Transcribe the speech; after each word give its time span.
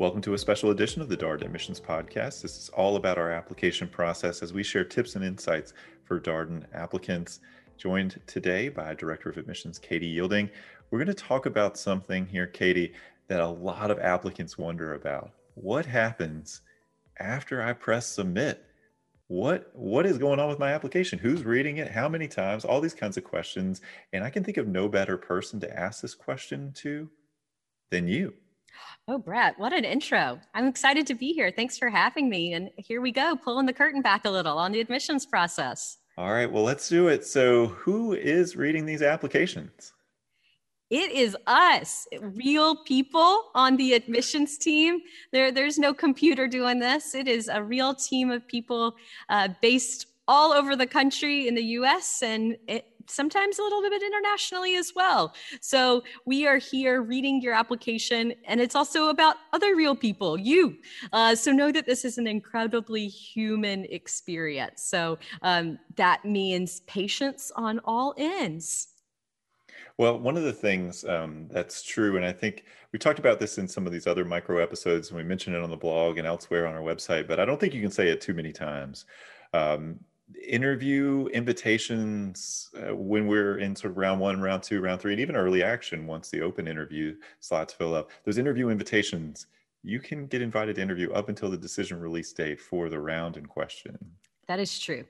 Welcome 0.00 0.22
to 0.22 0.32
a 0.32 0.38
special 0.38 0.70
edition 0.70 1.02
of 1.02 1.10
the 1.10 1.16
Darden 1.18 1.44
Admissions 1.44 1.78
Podcast. 1.78 2.40
This 2.40 2.56
is 2.56 2.70
all 2.70 2.96
about 2.96 3.18
our 3.18 3.30
application 3.30 3.86
process 3.86 4.42
as 4.42 4.50
we 4.50 4.62
share 4.62 4.82
tips 4.82 5.14
and 5.14 5.22
insights 5.22 5.74
for 6.04 6.18
Darden 6.18 6.64
applicants. 6.72 7.40
Joined 7.76 8.18
today 8.26 8.70
by 8.70 8.94
Director 8.94 9.28
of 9.28 9.36
Admissions 9.36 9.78
Katie 9.78 10.06
Yielding. 10.06 10.48
We're 10.90 11.00
going 11.00 11.08
to 11.08 11.12
talk 11.12 11.44
about 11.44 11.76
something 11.76 12.24
here, 12.24 12.46
Katie, 12.46 12.94
that 13.28 13.42
a 13.42 13.46
lot 13.46 13.90
of 13.90 13.98
applicants 13.98 14.56
wonder 14.56 14.94
about. 14.94 15.32
What 15.52 15.84
happens 15.84 16.62
after 17.18 17.60
I 17.60 17.74
press 17.74 18.06
submit? 18.06 18.64
What 19.26 19.70
what 19.74 20.06
is 20.06 20.16
going 20.16 20.40
on 20.40 20.48
with 20.48 20.58
my 20.58 20.72
application? 20.72 21.18
Who's 21.18 21.44
reading 21.44 21.76
it? 21.76 21.90
How 21.90 22.08
many 22.08 22.26
times? 22.26 22.64
All 22.64 22.80
these 22.80 22.94
kinds 22.94 23.18
of 23.18 23.24
questions. 23.24 23.82
And 24.14 24.24
I 24.24 24.30
can 24.30 24.44
think 24.44 24.56
of 24.56 24.66
no 24.66 24.88
better 24.88 25.18
person 25.18 25.60
to 25.60 25.78
ask 25.78 26.00
this 26.00 26.14
question 26.14 26.72
to 26.76 27.10
than 27.90 28.08
you. 28.08 28.32
Oh, 29.08 29.18
Brett, 29.18 29.58
what 29.58 29.72
an 29.72 29.84
intro. 29.84 30.40
I'm 30.54 30.66
excited 30.66 31.06
to 31.08 31.14
be 31.14 31.32
here. 31.32 31.50
Thanks 31.50 31.78
for 31.78 31.88
having 31.88 32.28
me. 32.28 32.52
And 32.52 32.70
here 32.76 33.00
we 33.00 33.12
go, 33.12 33.36
pulling 33.36 33.66
the 33.66 33.72
curtain 33.72 34.02
back 34.02 34.24
a 34.24 34.30
little 34.30 34.58
on 34.58 34.72
the 34.72 34.80
admissions 34.80 35.26
process. 35.26 35.98
All 36.16 36.32
right, 36.32 36.50
well, 36.50 36.62
let's 36.62 36.88
do 36.88 37.08
it. 37.08 37.24
So, 37.24 37.68
who 37.68 38.12
is 38.12 38.56
reading 38.56 38.84
these 38.84 39.02
applications? 39.02 39.92
It 40.90 41.12
is 41.12 41.36
us, 41.46 42.08
real 42.20 42.76
people 42.84 43.50
on 43.54 43.76
the 43.76 43.94
admissions 43.94 44.58
team. 44.58 45.00
There, 45.32 45.52
there's 45.52 45.78
no 45.78 45.94
computer 45.94 46.48
doing 46.48 46.80
this. 46.80 47.14
It 47.14 47.28
is 47.28 47.48
a 47.48 47.62
real 47.62 47.94
team 47.94 48.30
of 48.30 48.46
people 48.48 48.96
uh, 49.28 49.48
based 49.62 50.06
all 50.26 50.52
over 50.52 50.76
the 50.76 50.86
country 50.86 51.48
in 51.48 51.54
the 51.54 51.64
US 51.78 52.22
and 52.22 52.56
it, 52.68 52.86
sometimes 53.10 53.58
a 53.58 53.62
little 53.62 53.82
bit 53.82 54.02
internationally 54.02 54.76
as 54.76 54.92
well. 54.94 55.34
So 55.60 56.02
we 56.24 56.46
are 56.46 56.58
here 56.58 57.02
reading 57.02 57.40
your 57.40 57.54
application, 57.54 58.34
and 58.46 58.60
it's 58.60 58.74
also 58.74 59.08
about 59.08 59.36
other 59.52 59.74
real 59.74 59.96
people, 59.96 60.38
you. 60.38 60.76
Uh, 61.12 61.34
so 61.34 61.52
know 61.52 61.72
that 61.72 61.86
this 61.86 62.04
is 62.04 62.18
an 62.18 62.26
incredibly 62.26 63.08
human 63.08 63.84
experience. 63.86 64.82
So 64.82 65.18
um, 65.42 65.78
that 65.96 66.24
means 66.24 66.80
patience 66.80 67.52
on 67.56 67.80
all 67.84 68.14
ends. 68.16 68.88
Well, 69.98 70.18
one 70.18 70.38
of 70.38 70.44
the 70.44 70.52
things 70.52 71.04
um, 71.04 71.48
that's 71.50 71.82
true, 71.82 72.16
and 72.16 72.24
I 72.24 72.32
think 72.32 72.64
we 72.92 72.98
talked 72.98 73.18
about 73.18 73.38
this 73.38 73.58
in 73.58 73.68
some 73.68 73.86
of 73.86 73.92
these 73.92 74.06
other 74.06 74.24
micro 74.24 74.56
episodes, 74.56 75.08
and 75.08 75.18
we 75.18 75.24
mentioned 75.24 75.56
it 75.56 75.62
on 75.62 75.68
the 75.68 75.76
blog 75.76 76.16
and 76.16 76.26
elsewhere 76.26 76.66
on 76.66 76.74
our 76.74 76.80
website, 76.80 77.28
but 77.28 77.38
I 77.38 77.44
don't 77.44 77.60
think 77.60 77.74
you 77.74 77.82
can 77.82 77.90
say 77.90 78.08
it 78.08 78.20
too 78.20 78.32
many 78.32 78.50
times. 78.50 79.04
Um, 79.52 80.00
interview 80.46 81.26
invitations 81.32 82.70
uh, 82.76 82.94
when 82.94 83.26
we're 83.26 83.58
in 83.58 83.76
sort 83.76 83.92
of 83.92 83.96
round 83.96 84.20
one, 84.20 84.40
round 84.40 84.62
two, 84.62 84.80
round 84.80 85.00
three, 85.00 85.12
and 85.12 85.20
even 85.20 85.36
early 85.36 85.62
action 85.62 86.06
once 86.06 86.30
the 86.30 86.40
open 86.40 86.66
interview 86.66 87.16
slots 87.40 87.72
fill 87.72 87.94
up. 87.94 88.10
Those 88.24 88.38
interview 88.38 88.68
invitations, 88.68 89.46
you 89.82 90.00
can 90.00 90.26
get 90.26 90.42
invited 90.42 90.76
to 90.76 90.82
interview 90.82 91.12
up 91.12 91.28
until 91.28 91.50
the 91.50 91.56
decision 91.56 92.00
release 92.00 92.32
date 92.32 92.60
for 92.60 92.88
the 92.88 93.00
round 93.00 93.36
in 93.36 93.46
question. 93.46 93.98
That 94.50 94.58
is 94.58 94.80
true. 94.80 95.04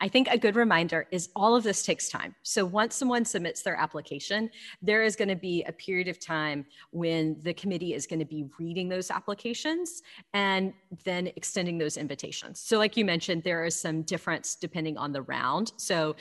I 0.00 0.08
think 0.08 0.26
a 0.26 0.38
good 0.38 0.56
reminder 0.56 1.06
is 1.10 1.28
all 1.36 1.54
of 1.54 1.62
this 1.62 1.84
takes 1.84 2.08
time. 2.08 2.34
So 2.42 2.64
once 2.64 2.96
someone 2.96 3.26
submits 3.26 3.60
their 3.60 3.76
application, 3.76 4.48
there 4.80 5.02
is 5.02 5.16
going 5.16 5.28
to 5.28 5.36
be 5.36 5.62
a 5.64 5.72
period 5.72 6.08
of 6.08 6.18
time 6.18 6.64
when 6.92 7.36
the 7.42 7.52
committee 7.52 7.92
is 7.92 8.06
going 8.06 8.20
to 8.20 8.24
be 8.24 8.46
reading 8.58 8.88
those 8.88 9.10
applications 9.10 10.00
and 10.32 10.72
then 11.04 11.26
extending 11.36 11.76
those 11.76 11.98
invitations. 11.98 12.58
So 12.58 12.78
like 12.78 12.96
you 12.96 13.04
mentioned, 13.04 13.42
there 13.42 13.66
is 13.66 13.78
some 13.78 14.00
difference 14.00 14.54
depending 14.54 14.96
on 14.96 15.12
the 15.12 15.20
round. 15.20 15.72
So 15.76 16.16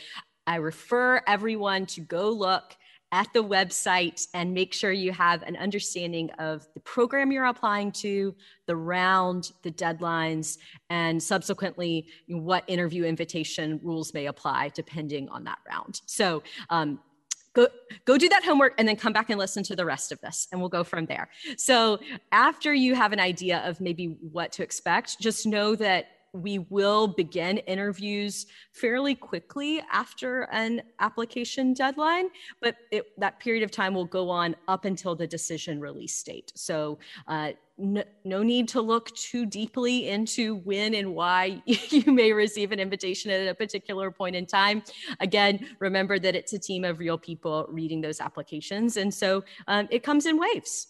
I 0.46 0.58
refer 0.58 1.22
everyone 1.26 1.86
to 1.86 2.02
go 2.02 2.30
look 2.30 2.76
at 3.12 3.32
the 3.34 3.44
website 3.44 4.28
and 4.34 4.54
make 4.54 4.74
sure 4.74 4.92
you 4.92 5.12
have 5.12 5.42
an 5.44 5.56
understanding 5.56 6.30
of 6.32 6.68
the 6.74 6.80
program 6.82 7.32
you're 7.32 7.46
applying 7.46 7.92
to, 7.92 8.36
the 8.66 8.76
round, 8.76 9.52
the 9.64 9.72
deadlines, 9.72 10.58
and 10.90 11.22
subsequently 11.22 12.08
what 12.28 12.64
interview 12.68 13.04
invitation 13.04 13.80
rules 13.84 14.14
may 14.14 14.26
apply 14.26 14.70
depending 14.70 15.30
on 15.30 15.44
that 15.44 15.60
round. 15.68 16.02
So, 16.06 16.44
um, 16.70 17.00
Go, 17.54 17.70
go 18.04 18.18
do 18.18 18.28
that 18.28 18.44
homework 18.44 18.74
and 18.78 18.86
then 18.86 18.98
come 18.98 19.14
back 19.14 19.30
and 19.30 19.40
listen 19.40 19.64
to 19.64 19.78
the 19.78 19.86
rest 19.86 20.12
of 20.12 20.20
this 20.20 20.50
and 20.52 20.60
we'll 20.60 20.70
go 20.70 20.84
from 20.84 21.06
there 21.06 21.30
so 21.56 22.00
after 22.34 22.74
you 22.74 22.96
have 22.96 23.14
an 23.14 23.20
idea 23.22 23.60
of 23.66 23.80
maybe 23.80 24.18
what 24.20 24.52
to 24.52 24.62
expect 24.62 25.22
just 25.22 25.48
know 25.48 25.74
that 25.74 26.08
we 26.36 26.60
will 26.60 27.08
begin 27.08 27.58
interviews 27.60 28.46
fairly 28.74 29.16
quickly 29.16 29.82
after 29.92 30.44
an 30.52 30.82
application 31.00 31.74
deadline, 31.74 32.30
but 32.62 32.76
it, 32.92 33.06
that 33.20 33.40
period 33.40 33.64
of 33.64 33.72
time 33.72 33.94
will 33.94 34.06
go 34.06 34.30
on 34.30 34.56
up 34.68 34.86
until 34.86 35.16
the 35.16 35.26
decision 35.26 35.80
release 35.80 36.22
date. 36.24 36.52
So 36.56 37.00
uh, 37.28 37.52
no, 37.78 38.04
no, 38.24 38.42
need 38.42 38.70
to 38.70 38.82
look 38.82 39.14
too 39.16 39.46
deeply 39.46 40.08
into 40.08 40.56
when 40.58 40.94
and 40.96 41.14
why 41.14 41.62
you 41.66 42.12
may 42.12 42.32
receive 42.32 42.72
an 42.72 42.80
invitation 42.80 43.32
at 43.32 43.48
a 43.48 43.54
particular 43.54 44.12
point 44.12 44.36
in 44.36 44.46
time. 44.46 44.82
Again, 45.20 45.68
remember 45.80 46.18
that 46.20 46.36
it's 46.36 46.54
a 46.54 46.60
team 46.60 46.86
of 46.86 47.00
real 47.00 47.18
people 47.18 47.66
reading 47.70 48.00
those 48.00 48.22
applications. 48.22 48.96
And 48.98 49.14
so 49.14 49.44
um, 49.68 49.88
it 49.92 50.04
comes 50.04 50.26
in 50.26 50.38
waves. 50.38 50.88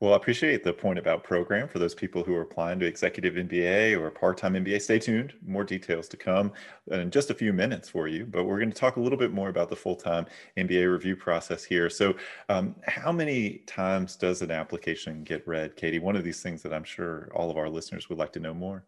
Well, 0.00 0.14
I 0.14 0.16
appreciate 0.16 0.64
the 0.64 0.72
point 0.72 0.98
about 0.98 1.24
program 1.24 1.68
for 1.68 1.78
those 1.78 1.94
people 1.94 2.24
who 2.24 2.34
are 2.34 2.40
applying 2.40 2.78
to 2.78 2.86
executive 2.86 3.34
MBA 3.34 4.00
or 4.00 4.10
part-time 4.10 4.54
MBA. 4.54 4.80
Stay 4.80 4.98
tuned, 4.98 5.34
more 5.46 5.62
details 5.62 6.08
to 6.08 6.16
come 6.16 6.52
in 6.90 7.10
just 7.10 7.28
a 7.28 7.34
few 7.34 7.52
minutes 7.52 7.86
for 7.90 8.08
you. 8.08 8.24
But 8.24 8.44
we're 8.44 8.58
going 8.58 8.72
to 8.72 8.78
talk 8.78 8.96
a 8.96 9.00
little 9.00 9.18
bit 9.18 9.30
more 9.30 9.50
about 9.50 9.68
the 9.68 9.76
full-time 9.76 10.24
MBA 10.56 10.90
review 10.90 11.16
process 11.16 11.64
here. 11.64 11.90
So, 11.90 12.14
um, 12.48 12.74
how 12.86 13.12
many 13.12 13.58
times 13.66 14.16
does 14.16 14.40
an 14.40 14.50
application 14.50 15.22
get 15.22 15.46
read, 15.46 15.76
Katie? 15.76 15.98
One 15.98 16.16
of 16.16 16.24
these 16.24 16.42
things 16.42 16.62
that 16.62 16.72
I'm 16.72 16.84
sure 16.84 17.30
all 17.34 17.50
of 17.50 17.58
our 17.58 17.68
listeners 17.68 18.08
would 18.08 18.18
like 18.18 18.32
to 18.32 18.40
know 18.40 18.54
more 18.54 18.84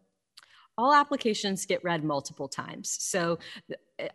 all 0.77 0.93
applications 0.93 1.65
get 1.65 1.83
read 1.83 2.03
multiple 2.03 2.47
times. 2.47 2.97
So 2.99 3.39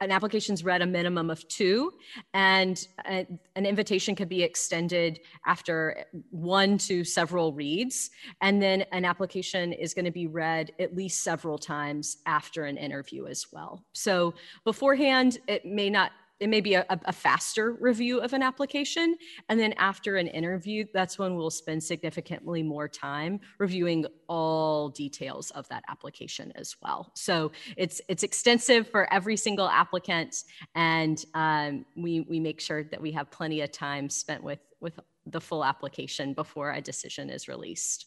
an 0.00 0.10
application's 0.10 0.64
read 0.64 0.82
a 0.82 0.86
minimum 0.86 1.30
of 1.30 1.46
two, 1.48 1.92
and 2.34 2.84
a, 3.06 3.26
an 3.54 3.64
invitation 3.64 4.14
could 4.16 4.28
be 4.28 4.42
extended 4.42 5.20
after 5.46 6.04
one 6.30 6.78
to 6.78 7.04
several 7.04 7.52
reads. 7.52 8.10
And 8.40 8.60
then 8.60 8.82
an 8.92 9.04
application 9.04 9.72
is 9.72 9.94
going 9.94 10.04
to 10.04 10.10
be 10.10 10.26
read 10.26 10.72
at 10.80 10.96
least 10.96 11.22
several 11.22 11.58
times 11.58 12.18
after 12.26 12.64
an 12.64 12.76
interview 12.76 13.26
as 13.26 13.46
well. 13.52 13.84
So 13.92 14.34
beforehand, 14.64 15.38
it 15.46 15.64
may 15.64 15.90
not 15.90 16.12
it 16.40 16.48
may 16.48 16.60
be 16.60 16.74
a, 16.74 16.84
a, 16.88 17.12
faster 17.12 17.72
review 17.72 18.20
of 18.20 18.32
an 18.32 18.42
application. 18.42 19.16
And 19.48 19.58
then 19.58 19.72
after 19.74 20.16
an 20.16 20.28
interview, 20.28 20.84
that's 20.94 21.18
when 21.18 21.34
we'll 21.34 21.50
spend 21.50 21.82
significantly 21.82 22.62
more 22.62 22.88
time 22.88 23.40
reviewing 23.58 24.06
all 24.28 24.88
details 24.90 25.50
of 25.52 25.68
that 25.68 25.82
application 25.88 26.52
as 26.54 26.76
well. 26.82 27.10
So 27.14 27.52
it's 27.76 28.00
it's 28.08 28.22
extensive 28.22 28.88
for 28.88 29.12
every 29.12 29.36
single 29.36 29.68
applicant, 29.68 30.44
and 30.74 31.24
um, 31.34 31.84
we 31.96 32.20
we 32.20 32.38
make 32.40 32.60
sure 32.60 32.84
that 32.84 33.00
we 33.00 33.12
have 33.12 33.30
plenty 33.30 33.60
of 33.62 33.72
time 33.72 34.08
spent 34.08 34.42
with 34.42 34.60
with 34.80 34.98
the 35.26 35.40
full 35.40 35.64
application 35.64 36.34
before 36.34 36.72
a 36.72 36.80
decision 36.80 37.30
is 37.30 37.48
released 37.48 38.06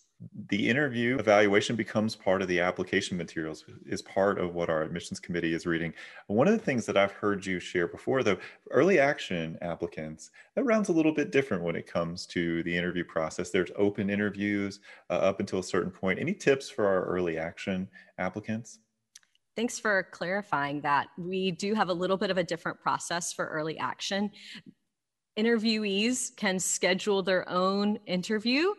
the 0.51 0.69
interview 0.69 1.17
evaluation 1.17 1.77
becomes 1.77 2.13
part 2.13 2.41
of 2.41 2.47
the 2.49 2.59
application 2.59 3.17
materials 3.17 3.63
is 3.85 4.01
part 4.01 4.37
of 4.37 4.53
what 4.53 4.69
our 4.69 4.83
admissions 4.83 5.17
committee 5.17 5.53
is 5.53 5.65
reading. 5.65 5.93
One 6.27 6.45
of 6.45 6.53
the 6.53 6.63
things 6.63 6.85
that 6.85 6.97
i've 6.97 7.13
heard 7.13 7.45
you 7.45 7.57
share 7.61 7.87
before 7.87 8.21
though 8.21 8.37
early 8.69 8.99
action 8.99 9.57
applicants 9.61 10.31
that 10.55 10.65
rounds 10.65 10.89
a 10.89 10.91
little 10.91 11.13
bit 11.13 11.31
different 11.31 11.63
when 11.63 11.77
it 11.77 11.87
comes 11.87 12.25
to 12.27 12.61
the 12.63 12.77
interview 12.77 13.05
process. 13.05 13.49
There's 13.49 13.71
open 13.77 14.09
interviews 14.09 14.81
uh, 15.09 15.13
up 15.13 15.39
until 15.39 15.59
a 15.59 15.63
certain 15.63 15.89
point. 15.89 16.19
Any 16.19 16.33
tips 16.33 16.69
for 16.69 16.85
our 16.85 17.05
early 17.05 17.37
action 17.37 17.87
applicants? 18.17 18.79
Thanks 19.55 19.79
for 19.79 20.09
clarifying 20.11 20.81
that. 20.81 21.07
We 21.17 21.51
do 21.51 21.73
have 21.75 21.87
a 21.87 21.93
little 21.93 22.17
bit 22.17 22.29
of 22.29 22.37
a 22.37 22.43
different 22.43 22.81
process 22.81 23.31
for 23.31 23.47
early 23.47 23.77
action. 23.77 24.31
Interviewees 25.39 26.35
can 26.35 26.59
schedule 26.59 27.23
their 27.23 27.47
own 27.47 27.97
interview 28.05 28.73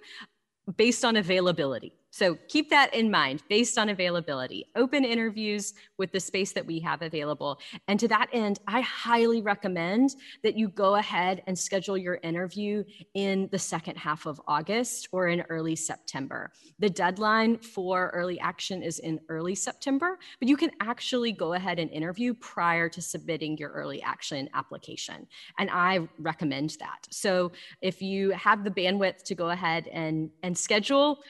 based 0.77 1.05
on 1.05 1.17
availability. 1.17 1.93
So 2.13 2.37
keep 2.47 2.69
that 2.69 2.93
in 2.93 3.11
mind 3.11 3.43
based 3.49 3.79
on 3.79 3.89
availability. 3.89 4.67
Open 4.77 5.03
interviews 5.03 5.73
with 5.97 6.13
the 6.13 6.21
space 6.21 6.53
that 6.53 6.67
we 6.67 6.79
have 6.81 7.01
available. 7.01 7.59
And 7.89 7.99
to 7.99 8.09
that 8.09 8.29
end, 8.35 8.61
I 8.69 8.83
highly 8.83 9.41
recommend 9.41 10.17
that 10.43 10.55
you 10.55 10.69
go 10.69 10.97
ahead 10.97 11.43
and 11.47 11.59
schedule 11.59 11.97
your 11.97 12.21
interview 12.23 12.85
in 13.15 13.49
the 13.51 13.59
second 13.59 13.97
half 13.97 14.27
of 14.27 14.39
August 14.47 15.09
or 15.11 15.29
in 15.29 15.41
early 15.49 15.75
September. 15.75 16.53
The 16.79 16.91
deadline 16.91 17.57
for 17.57 18.11
early 18.11 18.39
action 18.41 18.83
is 18.83 18.99
in 18.99 19.19
early 19.31 19.55
September, 19.55 20.19
but 20.39 20.49
you 20.49 20.57
can 20.59 20.71
actually 20.81 21.33
go 21.33 21.55
ahead 21.55 21.79
and 21.79 21.91
interview 21.91 22.35
prior 22.35 22.91
to 22.91 23.01
submitting 23.01 23.57
your 23.57 23.71
early 23.71 24.03
action 24.03 24.51
application. 24.53 25.27
And 25.59 25.71
I 25.73 26.07
recommend 26.19 26.77
that. 26.79 27.07
So 27.09 27.53
if 27.81 28.03
you 28.03 28.31
have 28.33 28.65
the 28.65 28.71
bandwidth 28.71 29.23
to 29.23 29.35
go 29.35 29.49
ahead 29.49 29.89
and, 29.89 30.29
and 30.43 30.57
schedule, 30.57 31.21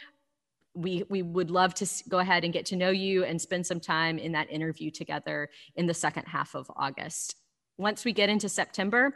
we 0.74 1.04
we 1.08 1.22
would 1.22 1.50
love 1.50 1.74
to 1.74 1.86
go 2.08 2.18
ahead 2.18 2.44
and 2.44 2.52
get 2.52 2.66
to 2.66 2.76
know 2.76 2.90
you 2.90 3.24
and 3.24 3.40
spend 3.40 3.66
some 3.66 3.80
time 3.80 4.18
in 4.18 4.32
that 4.32 4.50
interview 4.50 4.90
together 4.90 5.50
in 5.76 5.86
the 5.86 5.94
second 5.94 6.24
half 6.24 6.54
of 6.54 6.70
August. 6.76 7.36
Once 7.78 8.04
we 8.04 8.12
get 8.12 8.28
into 8.28 8.48
September, 8.48 9.14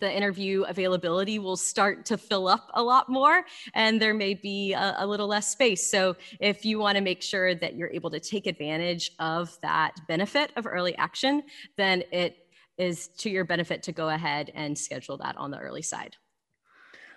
the 0.00 0.10
interview 0.10 0.62
availability 0.62 1.38
will 1.38 1.56
start 1.56 2.06
to 2.06 2.16
fill 2.16 2.48
up 2.48 2.70
a 2.74 2.82
lot 2.82 3.08
more 3.08 3.44
and 3.74 4.00
there 4.00 4.14
may 4.14 4.34
be 4.34 4.72
a, 4.72 4.94
a 4.98 5.06
little 5.06 5.26
less 5.26 5.48
space. 5.48 5.88
So, 5.88 6.16
if 6.40 6.64
you 6.64 6.78
want 6.78 6.96
to 6.96 7.02
make 7.02 7.22
sure 7.22 7.54
that 7.54 7.76
you're 7.76 7.90
able 7.90 8.10
to 8.10 8.20
take 8.20 8.46
advantage 8.46 9.12
of 9.18 9.56
that 9.62 10.00
benefit 10.08 10.52
of 10.56 10.66
early 10.66 10.96
action, 10.96 11.42
then 11.76 12.02
it 12.12 12.36
is 12.76 13.08
to 13.18 13.30
your 13.30 13.44
benefit 13.44 13.82
to 13.84 13.92
go 13.92 14.08
ahead 14.08 14.50
and 14.54 14.76
schedule 14.76 15.16
that 15.18 15.36
on 15.36 15.50
the 15.50 15.58
early 15.58 15.82
side. 15.82 16.16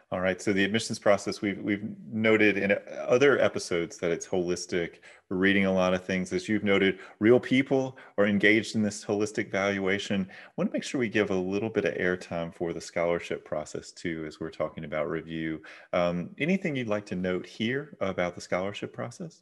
All 0.10 0.22
right. 0.22 0.42
So 0.42 0.54
the 0.54 0.64
admissions 0.64 1.00
process, 1.00 1.42
we've 1.42 1.62
we've 1.62 1.84
noted 2.10 2.58
in 2.58 2.74
other 3.06 3.38
episodes 3.42 3.98
that 3.98 4.10
it's 4.10 4.26
holistic. 4.26 5.00
We're 5.30 5.36
reading 5.36 5.66
a 5.66 5.74
lot 5.74 5.94
of 5.94 6.06
things, 6.06 6.32
as 6.32 6.48
you've 6.48 6.64
noted. 6.64 7.00
Real 7.20 7.42
people 7.42 7.98
are 8.18 8.26
engaged 8.26 8.76
in 8.76 8.82
this 8.82 9.04
holistic 9.04 9.52
valuation. 9.52 10.26
I 10.32 10.52
want 10.56 10.70
to 10.70 10.74
make 10.74 10.86
sure 10.86 11.00
we 11.00 11.10
give 11.10 11.30
a 11.30 11.36
little 11.36 11.70
bit 11.70 11.84
of 11.84 11.94
airtime 11.96 12.56
for 12.56 12.72
the 12.72 12.80
scholarship 12.80 13.44
process 13.44 13.92
too, 13.92 14.24
as 14.26 14.40
we're 14.40 14.50
talking 14.50 14.86
about 14.86 15.10
review. 15.10 15.62
Um, 15.92 16.30
anything 16.38 16.78
you'd 16.78 16.88
like 16.88 17.06
to 17.08 17.16
note 17.16 17.46
here 17.46 17.98
about 18.00 18.36
the 18.36 18.42
scholarship 18.42 18.94
process? 18.94 19.42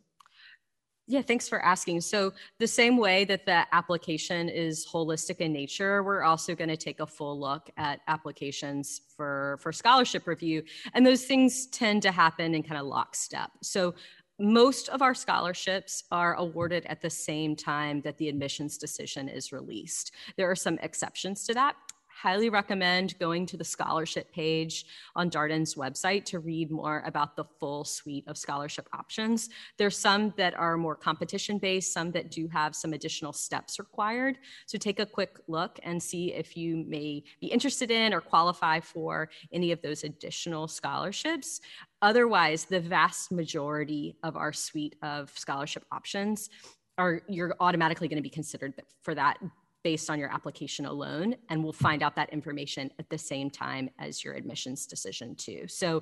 Yeah, 1.07 1.21
thanks 1.21 1.47
for 1.47 1.63
asking. 1.63 2.01
So, 2.01 2.33
the 2.57 2.65
same 2.67 2.97
way 2.97 3.25
that 3.25 3.45
the 3.45 3.65
application 3.71 4.49
is 4.49 4.87
holistic 4.87 5.37
in 5.37 5.53
nature, 5.53 6.01
we're 6.01 6.23
also 6.23 6.55
going 6.55 6.69
to 6.69 6.77
take 6.77 6.99
a 6.99 7.05
full 7.05 7.39
look 7.39 7.69
at 7.77 7.99
applications 8.07 9.01
for, 9.15 9.59
for 9.61 9.71
scholarship 9.71 10.25
review. 10.25 10.63
And 10.95 11.05
those 11.05 11.25
things 11.25 11.67
tend 11.67 12.01
to 12.03 12.11
happen 12.11 12.55
in 12.55 12.63
kind 12.63 12.81
of 12.81 12.87
lockstep. 12.87 13.51
So, 13.61 13.93
most 14.39 14.89
of 14.89 15.01
our 15.01 15.13
scholarships 15.13 16.03
are 16.11 16.33
awarded 16.35 16.85
at 16.87 17.01
the 17.01 17.09
same 17.09 17.55
time 17.55 18.01
that 18.01 18.17
the 18.17 18.27
admissions 18.27 18.77
decision 18.77 19.29
is 19.29 19.51
released. 19.51 20.11
There 20.37 20.49
are 20.49 20.55
some 20.55 20.77
exceptions 20.81 21.45
to 21.45 21.53
that 21.53 21.75
highly 22.15 22.49
recommend 22.49 23.17
going 23.19 23.45
to 23.45 23.57
the 23.57 23.63
scholarship 23.63 24.31
page 24.31 24.85
on 25.15 25.29
Darden's 25.29 25.75
website 25.75 26.23
to 26.25 26.39
read 26.39 26.71
more 26.71 27.03
about 27.05 27.35
the 27.35 27.43
full 27.59 27.83
suite 27.83 28.23
of 28.27 28.37
scholarship 28.37 28.87
options. 28.93 29.49
There's 29.77 29.97
some 29.97 30.33
that 30.37 30.57
are 30.57 30.77
more 30.77 30.95
competition 30.95 31.57
based, 31.57 31.91
some 31.91 32.11
that 32.11 32.31
do 32.31 32.47
have 32.47 32.75
some 32.75 32.93
additional 32.93 33.33
steps 33.33 33.79
required. 33.79 34.37
So 34.65 34.77
take 34.77 34.99
a 34.99 35.05
quick 35.05 35.39
look 35.47 35.77
and 35.83 36.01
see 36.01 36.33
if 36.33 36.55
you 36.55 36.85
may 36.87 37.23
be 37.41 37.47
interested 37.47 37.91
in 37.91 38.13
or 38.13 38.21
qualify 38.21 38.79
for 38.79 39.29
any 39.51 39.71
of 39.73 39.81
those 39.81 40.03
additional 40.03 40.67
scholarships. 40.67 41.59
Otherwise, 42.01 42.65
the 42.65 42.79
vast 42.79 43.31
majority 43.31 44.15
of 44.23 44.37
our 44.37 44.53
suite 44.53 44.95
of 45.01 45.31
scholarship 45.35 45.83
options 45.91 46.49
are 46.97 47.21
you're 47.27 47.55
automatically 47.59 48.07
going 48.07 48.17
to 48.17 48.23
be 48.23 48.29
considered 48.29 48.73
for 49.01 49.13
that 49.13 49.37
based 49.85 50.09
on 50.09 50.17
your 50.17 50.33
application 50.33 50.87
alone 50.87 51.35
and 51.49 51.63
we'll 51.63 51.71
find 51.71 52.01
out 52.01 52.15
that 52.15 52.27
information 52.31 52.89
at 52.97 53.07
the 53.11 53.17
same 53.19 53.51
time 53.51 53.87
as 53.99 54.23
your 54.23 54.33
admissions 54.33 54.87
decision 54.87 55.35
too. 55.35 55.67
So 55.67 56.01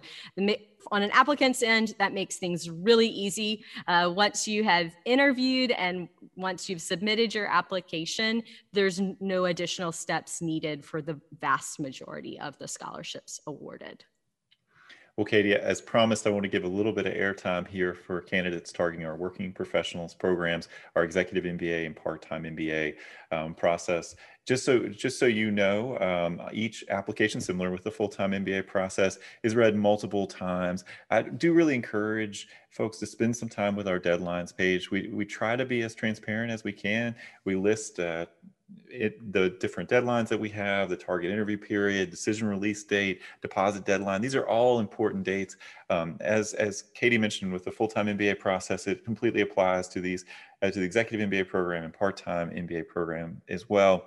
on 0.89 1.01
an 1.01 1.11
applicant's 1.11 1.61
end 1.61 1.93
that 1.99 2.13
makes 2.13 2.37
things 2.37 2.69
really 2.69 3.09
easy. 3.09 3.65
Uh, 3.85 4.09
once 4.15 4.47
you 4.47 4.63
have 4.63 4.93
interviewed 5.03 5.71
and 5.71 6.07
once 6.37 6.69
you've 6.69 6.81
submitted 6.81 7.35
your 7.35 7.47
application 7.47 8.41
there's 8.71 9.01
no 9.19 9.45
additional 9.45 9.91
steps 9.91 10.41
needed 10.41 10.85
for 10.85 11.01
the 11.01 11.19
vast 11.41 11.77
majority 11.77 12.39
of 12.39 12.57
the 12.59 12.67
scholarships 12.69 13.41
awarded 13.47 14.05
well, 15.15 15.25
Katie, 15.25 15.53
as 15.53 15.79
promised, 15.79 16.25
I 16.25 16.31
want 16.31 16.41
to 16.41 16.49
give 16.49 16.63
a 16.63 16.67
little 16.67 16.91
bit 16.91 17.05
of 17.05 17.13
airtime 17.13 17.67
here 17.67 17.93
for 17.93 18.19
candidates 18.19 18.71
targeting 18.71 19.05
our 19.05 19.15
working 19.15 19.53
professionals 19.53 20.15
programs, 20.15 20.69
our 20.95 21.03
executive 21.03 21.43
MBA 21.43 21.85
and 21.85 21.95
part-time 21.95 22.43
MBA 22.43 22.95
um, 23.31 23.53
process. 23.53 24.15
Just 24.47 24.65
so, 24.65 24.87
just 24.87 25.19
so 25.19 25.27
you 25.27 25.51
know, 25.51 25.99
um, 25.99 26.41
each 26.51 26.83
application, 26.89 27.41
similar 27.41 27.69
with 27.69 27.83
the 27.83 27.91
full-time 27.91 28.31
MBA 28.31 28.65
process, 28.65 29.19
is 29.43 29.55
read 29.55 29.75
multiple 29.75 30.25
times. 30.25 30.83
I 31.11 31.21
do 31.21 31.53
really 31.53 31.75
encourage 31.75 32.47
folks 32.71 32.97
to 32.97 33.05
spend 33.05 33.37
some 33.37 33.49
time 33.49 33.75
with 33.75 33.87
our 33.87 33.99
deadlines 33.99 34.55
page. 34.55 34.89
We 34.89 35.09
we 35.09 35.25
try 35.25 35.55
to 35.55 35.63
be 35.63 35.83
as 35.83 35.93
transparent 35.93 36.51
as 36.51 36.63
we 36.63 36.73
can. 36.73 37.15
We 37.45 37.55
list 37.55 37.99
uh, 37.99 38.25
it, 38.87 39.33
the 39.33 39.51
different 39.59 39.89
deadlines 39.89 40.27
that 40.27 40.39
we 40.39 40.49
have, 40.49 40.89
the 40.89 40.95
target 40.95 41.31
interview 41.31 41.57
period, 41.57 42.09
decision 42.09 42.47
release 42.47 42.83
date, 42.83 43.21
deposit 43.41 43.85
deadline. 43.85 44.21
These 44.21 44.35
are 44.35 44.47
all 44.47 44.79
important 44.79 45.23
dates. 45.23 45.57
Um, 45.89 46.17
as 46.19 46.53
as 46.53 46.83
Katie 46.93 47.17
mentioned, 47.17 47.51
with 47.51 47.65
the 47.65 47.71
full 47.71 47.87
time 47.87 48.07
MBA 48.07 48.39
process, 48.39 48.87
it 48.87 49.03
completely 49.03 49.41
applies 49.41 49.87
to 49.89 50.01
these 50.01 50.25
uh, 50.61 50.71
to 50.71 50.79
the 50.79 50.85
executive 50.85 51.29
MBA 51.29 51.47
program 51.47 51.83
and 51.83 51.93
part 51.93 52.17
time 52.17 52.49
MBA 52.51 52.87
program 52.87 53.41
as 53.49 53.69
well. 53.69 54.05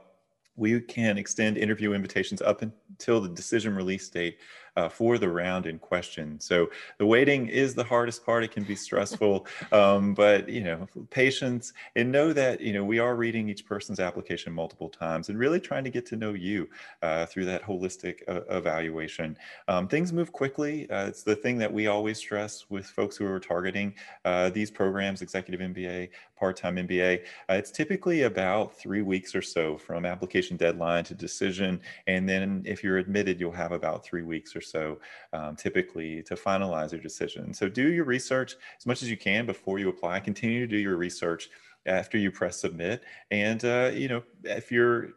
We 0.57 0.81
can 0.81 1.19
extend 1.19 1.59
interview 1.59 1.93
invitations 1.93 2.41
up 2.41 2.63
until 2.63 3.21
the 3.21 3.29
decision 3.29 3.75
release 3.75 4.09
date 4.09 4.39
uh, 4.77 4.89
for 4.89 5.19
the 5.19 5.29
round 5.29 5.67
in 5.67 5.79
question. 5.79 6.39
So 6.41 6.71
the 6.99 7.07
waiting 7.07 7.49
is 7.49 7.75
the 7.75 7.85
hardest 7.85 8.25
part. 8.25 8.45
It 8.45 8.53
can 8.53 8.65
be 8.65 8.77
stressful, 8.77 9.47
um, 9.73 10.15
but 10.15 10.49
you 10.49 10.63
know, 10.63 10.87
patience 11.11 11.73
and 11.95 12.13
know 12.13 12.33
that 12.33 12.61
you 12.61 12.73
know 12.73 12.85
we 12.85 12.99
are 12.99 13.17
reading 13.17 13.49
each 13.49 13.67
person's 13.67 14.01
application 14.01 14.53
multiple 14.53 14.89
times 14.89 15.29
and 15.29 15.39
really 15.39 15.61
trying 15.61 15.85
to 15.85 15.91
get 15.91 16.07
to 16.07 16.17
know 16.17 16.35
you 16.35 16.69
uh, 17.03 17.27
through 17.27 17.47
that 17.47 17.63
holistic 17.63 18.21
uh, 18.29 18.43
evaluation. 18.51 19.37
Um, 19.69 19.89
things 19.89 20.13
move 20.13 20.33
quickly. 20.33 20.89
Uh, 20.91 21.07
it's 21.07 21.23
the 21.23 21.37
thing 21.37 21.59
that 21.59 21.73
we 21.73 21.87
always 21.87 22.19
stress 22.19 22.67
with 22.69 22.87
folks 22.87 23.17
who 23.17 23.27
are 23.27 23.41
targeting 23.41 23.95
uh, 24.25 24.51
these 24.51 24.71
programs, 24.71 25.23
executive 25.23 25.61
MBA, 25.61 26.11
part-time 26.37 26.77
MBA. 26.77 27.25
Uh, 27.49 27.55
it's 27.55 27.71
typically 27.71 28.23
about 28.23 28.77
three 28.77 29.03
weeks 29.03 29.35
or 29.35 29.43
so 29.43 29.79
from 29.79 30.05
application 30.05 30.57
deadline 30.57 31.05
to 31.05 31.15
decision, 31.15 31.81
and 32.07 32.29
then 32.29 32.63
if 32.67 32.85
you're 32.85 32.99
admitted, 32.99 33.41
you'll 33.41 33.53
have 33.53 33.73
about 33.73 34.05
three 34.05 34.23
weeks 34.23 34.55
or 34.55 34.61
so 34.67 34.99
um, 35.33 35.57
typically 35.57 36.23
to 36.25 36.35
finalize 36.35 36.93
your 36.93 37.01
decision. 37.01 37.55
So 37.55 37.69
do 37.69 37.89
your 37.89 38.05
research 38.05 38.55
as 38.79 38.87
much 38.87 39.03
as 39.03 39.11
you 39.11 39.17
can 39.17 39.47
before 39.47 39.79
you 39.79 39.89
apply. 39.89 40.21
Continue 40.21 40.61
to 40.61 40.67
do 40.67 40.77
your 40.77 40.97
research 40.97 41.49
after 41.87 42.19
you 42.19 42.31
press 42.31 42.61
submit. 42.61 43.03
And 43.31 43.65
uh, 43.65 43.91
you 43.95 44.09
know, 44.09 44.23
if 44.45 44.71
you're 44.71 45.11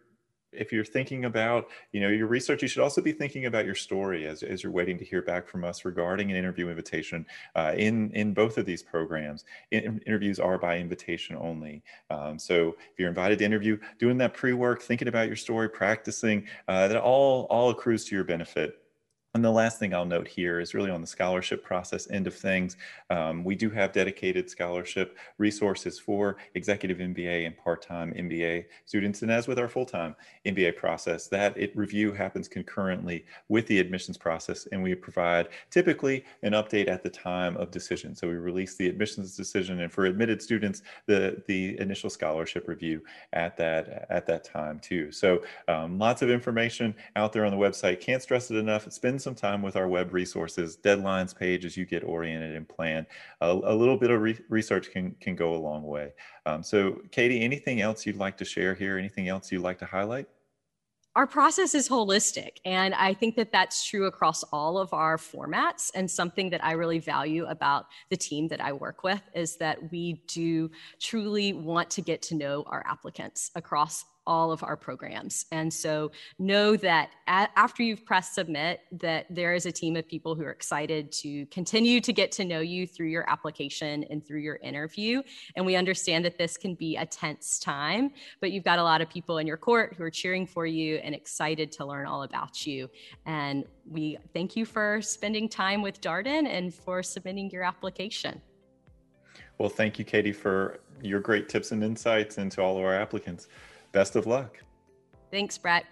if 0.51 0.71
you're 0.71 0.85
thinking 0.85 1.25
about 1.25 1.67
you 1.91 2.01
know 2.01 2.09
your 2.09 2.27
research 2.27 2.61
you 2.61 2.67
should 2.67 2.81
also 2.81 3.01
be 3.01 3.11
thinking 3.11 3.45
about 3.45 3.65
your 3.65 3.75
story 3.75 4.25
as, 4.25 4.43
as 4.43 4.63
you're 4.63 4.71
waiting 4.71 4.97
to 4.97 5.05
hear 5.05 5.21
back 5.21 5.47
from 5.47 5.63
us 5.63 5.85
regarding 5.85 6.31
an 6.31 6.37
interview 6.37 6.69
invitation 6.69 7.25
uh, 7.55 7.73
in 7.77 8.11
in 8.11 8.33
both 8.33 8.57
of 8.57 8.65
these 8.65 8.81
programs 8.81 9.45
in, 9.71 10.01
interviews 10.05 10.39
are 10.39 10.57
by 10.57 10.77
invitation 10.77 11.35
only 11.39 11.83
um, 12.09 12.39
so 12.39 12.75
if 12.91 12.97
you're 12.97 13.09
invited 13.09 13.39
to 13.39 13.45
interview 13.45 13.77
doing 13.99 14.17
that 14.17 14.33
pre-work 14.33 14.81
thinking 14.81 15.07
about 15.07 15.27
your 15.27 15.35
story 15.35 15.69
practicing 15.69 16.47
uh, 16.67 16.87
that 16.87 16.97
all 16.97 17.43
all 17.49 17.69
accrues 17.69 18.05
to 18.05 18.15
your 18.15 18.23
benefit 18.23 18.79
and 19.35 19.45
the 19.45 19.51
last 19.51 19.77
thing 19.77 19.93
I'll 19.93 20.05
note 20.05 20.27
here 20.27 20.59
is 20.59 20.73
really 20.73 20.89
on 20.89 21.01
the 21.01 21.07
scholarship 21.07 21.63
process 21.63 22.09
end 22.09 22.25
of 22.25 22.33
things. 22.33 22.77
Um, 23.11 23.43
we 23.43 23.53
do 23.53 23.69
have 23.69 23.91
dedicated 23.91 24.49
scholarship 24.49 25.17
resources 25.37 25.99
for 25.99 26.37
executive 26.55 26.97
MBA 26.97 27.45
and 27.45 27.55
part-time 27.55 28.11
MBA 28.13 28.65
students. 28.85 29.21
And 29.21 29.29
as 29.29 29.47
with 29.47 29.59
our 29.59 29.67
full-time 29.67 30.15
MBA 30.47 30.77
process, 30.77 31.27
that 31.27 31.55
it 31.55 31.77
review 31.77 32.11
happens 32.11 32.47
concurrently 32.47 33.23
with 33.49 33.67
the 33.67 33.77
admissions 33.77 34.17
process. 34.17 34.67
And 34.71 34.81
we 34.81 34.95
provide 34.95 35.49
typically 35.69 36.25
an 36.41 36.53
update 36.53 36.87
at 36.87 37.03
the 37.03 37.09
time 37.09 37.55
of 37.57 37.69
decision. 37.69 38.15
So 38.15 38.27
we 38.27 38.33
release 38.33 38.77
the 38.77 38.87
admissions 38.87 39.37
decision 39.37 39.81
and 39.81 39.91
for 39.91 40.05
admitted 40.05 40.41
students, 40.41 40.81
the, 41.05 41.39
the 41.45 41.79
initial 41.79 42.09
scholarship 42.09 42.67
review 42.67 43.03
at 43.33 43.57
that, 43.57 44.07
at 44.09 44.25
that 44.25 44.43
time 44.43 44.79
too. 44.79 45.11
So 45.11 45.43
um, 45.67 45.99
lots 45.99 46.23
of 46.23 46.31
information 46.31 46.95
out 47.15 47.31
there 47.31 47.45
on 47.45 47.51
the 47.51 47.57
website. 47.57 47.99
Can't 47.99 48.23
stress 48.23 48.49
it 48.49 48.57
enough. 48.57 48.87
It's 48.87 48.97
been 48.97 49.18
spend 49.19 49.37
some 49.37 49.49
time 49.49 49.61
with 49.61 49.75
our 49.75 49.87
web 49.87 50.13
resources, 50.13 50.77
deadlines 50.77 51.35
page 51.35 51.65
as 51.65 51.75
you 51.75 51.85
get 51.85 52.03
oriented 52.03 52.55
and 52.55 52.67
plan. 52.67 53.05
A, 53.41 53.51
a 53.51 53.75
little 53.75 53.97
bit 53.97 54.11
of 54.11 54.21
re 54.21 54.37
research 54.49 54.91
can, 54.91 55.15
can 55.19 55.35
go 55.35 55.55
a 55.55 55.57
long 55.57 55.83
way. 55.83 56.13
Um, 56.45 56.63
so 56.63 57.01
Katie, 57.11 57.41
anything 57.41 57.81
else 57.81 58.05
you'd 58.05 58.15
like 58.15 58.37
to 58.37 58.45
share 58.45 58.73
here? 58.73 58.97
Anything 58.97 59.27
else 59.27 59.51
you'd 59.51 59.61
like 59.61 59.79
to 59.79 59.85
highlight? 59.85 60.27
our 61.15 61.25
process 61.25 61.73
is 61.73 61.89
holistic 61.89 62.57
and 62.65 62.93
i 62.93 63.11
think 63.11 63.35
that 63.35 63.51
that's 63.51 63.83
true 63.83 64.05
across 64.05 64.43
all 64.53 64.77
of 64.77 64.93
our 64.93 65.17
formats 65.17 65.89
and 65.95 66.09
something 66.09 66.51
that 66.51 66.63
i 66.63 66.73
really 66.73 66.99
value 66.99 67.45
about 67.47 67.87
the 68.11 68.15
team 68.15 68.47
that 68.47 68.61
i 68.61 68.71
work 68.71 69.03
with 69.03 69.21
is 69.33 69.57
that 69.57 69.91
we 69.91 70.21
do 70.27 70.69
truly 70.99 71.51
want 71.51 71.89
to 71.89 72.01
get 72.01 72.21
to 72.21 72.35
know 72.35 72.63
our 72.67 72.85
applicants 72.85 73.49
across 73.55 74.05
all 74.27 74.51
of 74.51 74.63
our 74.63 74.77
programs. 74.77 75.45
And 75.51 75.73
so 75.73 76.11
know 76.37 76.75
that 76.77 77.11
after 77.27 77.83
you've 77.83 78.05
pressed 78.05 78.35
submit 78.35 78.81
that 78.91 79.25
there 79.29 79.53
is 79.53 79.65
a 79.65 79.71
team 79.71 79.95
of 79.95 80.07
people 80.07 80.35
who 80.35 80.43
are 80.43 80.51
excited 80.51 81.11
to 81.13 81.45
continue 81.47 81.99
to 82.01 82.13
get 82.13 82.31
to 82.33 82.45
know 82.45 82.59
you 82.59 82.85
through 82.85 83.07
your 83.07 83.29
application 83.29 84.03
and 84.09 84.25
through 84.25 84.39
your 84.39 84.57
interview. 84.57 85.21
And 85.55 85.65
we 85.65 85.75
understand 85.75 86.25
that 86.25 86.37
this 86.37 86.57
can 86.57 86.75
be 86.75 86.95
a 86.97 87.05
tense 87.05 87.59
time, 87.59 88.11
but 88.39 88.51
you've 88.51 88.63
got 88.63 88.79
a 88.79 88.83
lot 88.83 89.01
of 89.01 89.09
people 89.09 89.39
in 89.39 89.47
your 89.47 89.57
court 89.57 89.95
who 89.97 90.03
are 90.03 90.11
cheering 90.11 90.45
for 90.45 90.65
you 90.65 90.97
and 90.97 91.15
excited 91.15 91.71
to 91.73 91.85
learn 91.85 92.05
all 92.05 92.23
about 92.23 92.65
you. 92.67 92.89
And 93.25 93.65
we 93.89 94.17
thank 94.33 94.55
you 94.55 94.65
for 94.65 95.01
spending 95.01 95.49
time 95.49 95.81
with 95.81 96.01
Darden 96.01 96.47
and 96.47 96.73
for 96.73 97.01
submitting 97.01 97.49
your 97.49 97.63
application. 97.63 98.41
Well, 99.57 99.69
thank 99.69 99.99
you, 99.99 100.05
Katie, 100.05 100.31
for 100.31 100.79
your 101.01 101.19
great 101.19 101.49
tips 101.49 101.71
and 101.71 101.83
insights 101.83 102.37
into 102.37 102.61
all 102.61 102.77
of 102.77 102.83
our 102.83 102.95
applicants. 102.95 103.47
Best 103.91 104.15
of 104.15 104.27
luck. 104.27 104.57
Thanks, 105.31 105.57
Brett. 105.57 105.85